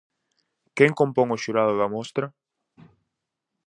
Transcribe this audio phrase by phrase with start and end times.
[0.77, 2.25] Quen compón o xurado da mostra?